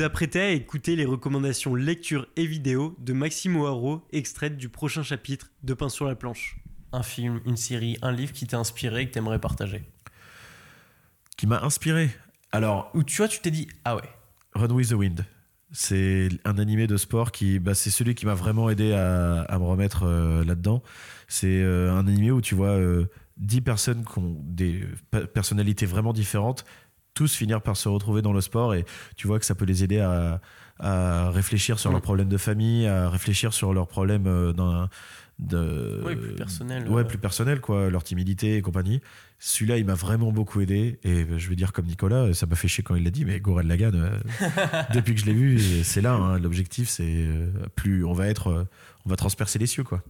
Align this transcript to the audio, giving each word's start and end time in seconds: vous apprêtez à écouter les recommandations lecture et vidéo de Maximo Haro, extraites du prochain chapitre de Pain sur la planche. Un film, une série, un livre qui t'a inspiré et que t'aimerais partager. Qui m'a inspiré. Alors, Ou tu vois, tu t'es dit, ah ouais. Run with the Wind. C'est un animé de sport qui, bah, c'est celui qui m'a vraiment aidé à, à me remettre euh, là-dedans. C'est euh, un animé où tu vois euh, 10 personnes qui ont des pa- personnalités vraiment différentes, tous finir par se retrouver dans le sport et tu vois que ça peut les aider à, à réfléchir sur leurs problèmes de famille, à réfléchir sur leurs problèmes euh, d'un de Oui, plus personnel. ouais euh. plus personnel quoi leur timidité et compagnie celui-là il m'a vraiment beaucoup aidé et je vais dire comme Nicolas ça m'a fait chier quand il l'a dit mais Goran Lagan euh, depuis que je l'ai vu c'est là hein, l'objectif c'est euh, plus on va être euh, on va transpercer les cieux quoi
vous 0.00 0.06
apprêtez 0.06 0.40
à 0.40 0.48
écouter 0.52 0.96
les 0.96 1.04
recommandations 1.04 1.74
lecture 1.74 2.26
et 2.34 2.46
vidéo 2.46 2.96
de 3.00 3.12
Maximo 3.12 3.66
Haro, 3.66 4.02
extraites 4.12 4.56
du 4.56 4.70
prochain 4.70 5.02
chapitre 5.02 5.50
de 5.62 5.74
Pain 5.74 5.90
sur 5.90 6.06
la 6.06 6.14
planche. 6.14 6.56
Un 6.90 7.02
film, 7.02 7.42
une 7.44 7.58
série, 7.58 7.98
un 8.00 8.10
livre 8.10 8.32
qui 8.32 8.46
t'a 8.46 8.56
inspiré 8.58 9.02
et 9.02 9.06
que 9.08 9.12
t'aimerais 9.12 9.38
partager. 9.38 9.82
Qui 11.36 11.46
m'a 11.46 11.60
inspiré. 11.60 12.08
Alors, 12.50 12.90
Ou 12.94 13.02
tu 13.02 13.18
vois, 13.18 13.28
tu 13.28 13.40
t'es 13.40 13.50
dit, 13.50 13.68
ah 13.84 13.94
ouais. 13.94 14.08
Run 14.54 14.70
with 14.70 14.88
the 14.88 14.92
Wind. 14.92 15.26
C'est 15.70 16.30
un 16.46 16.56
animé 16.56 16.86
de 16.86 16.96
sport 16.96 17.30
qui, 17.30 17.58
bah, 17.58 17.74
c'est 17.74 17.90
celui 17.90 18.14
qui 18.14 18.24
m'a 18.24 18.32
vraiment 18.34 18.70
aidé 18.70 18.94
à, 18.94 19.42
à 19.42 19.58
me 19.58 19.64
remettre 19.64 20.04
euh, 20.04 20.42
là-dedans. 20.44 20.82
C'est 21.28 21.60
euh, 21.62 21.92
un 21.92 22.06
animé 22.08 22.30
où 22.30 22.40
tu 22.40 22.54
vois 22.54 22.68
euh, 22.70 23.04
10 23.36 23.60
personnes 23.60 24.04
qui 24.10 24.18
ont 24.18 24.38
des 24.46 24.82
pa- 25.10 25.26
personnalités 25.26 25.84
vraiment 25.84 26.14
différentes, 26.14 26.64
tous 27.20 27.34
finir 27.36 27.60
par 27.60 27.76
se 27.76 27.86
retrouver 27.86 28.22
dans 28.22 28.32
le 28.32 28.40
sport 28.40 28.72
et 28.74 28.86
tu 29.14 29.26
vois 29.26 29.38
que 29.38 29.44
ça 29.44 29.54
peut 29.54 29.66
les 29.66 29.84
aider 29.84 29.98
à, 30.00 30.40
à 30.78 31.30
réfléchir 31.30 31.78
sur 31.78 31.90
leurs 31.92 32.00
problèmes 32.00 32.30
de 32.30 32.38
famille, 32.38 32.86
à 32.86 33.10
réfléchir 33.10 33.52
sur 33.52 33.74
leurs 33.74 33.88
problèmes 33.88 34.26
euh, 34.26 34.54
d'un 34.54 34.88
de 35.38 36.02
Oui, 36.06 36.16
plus 36.16 36.34
personnel. 36.34 36.86
ouais 36.88 37.00
euh. 37.02 37.04
plus 37.04 37.16
personnel 37.18 37.60
quoi 37.62 37.88
leur 37.88 38.04
timidité 38.04 38.56
et 38.56 38.62
compagnie 38.62 39.00
celui-là 39.38 39.78
il 39.78 39.86
m'a 39.86 39.94
vraiment 39.94 40.32
beaucoup 40.32 40.60
aidé 40.60 40.98
et 41.02 41.24
je 41.38 41.48
vais 41.48 41.56
dire 41.56 41.72
comme 41.72 41.86
Nicolas 41.86 42.34
ça 42.34 42.44
m'a 42.44 42.56
fait 42.56 42.68
chier 42.68 42.84
quand 42.84 42.94
il 42.94 43.04
l'a 43.04 43.10
dit 43.10 43.24
mais 43.24 43.40
Goran 43.40 43.62
Lagan 43.64 43.92
euh, 43.94 44.10
depuis 44.94 45.14
que 45.14 45.20
je 45.20 45.24
l'ai 45.26 45.32
vu 45.32 45.58
c'est 45.82 46.02
là 46.02 46.12
hein, 46.12 46.38
l'objectif 46.38 46.90
c'est 46.90 47.04
euh, 47.06 47.50
plus 47.74 48.04
on 48.04 48.12
va 48.12 48.26
être 48.28 48.48
euh, 48.48 48.64
on 49.06 49.08
va 49.08 49.16
transpercer 49.16 49.58
les 49.58 49.66
cieux 49.66 49.82
quoi 49.82 50.02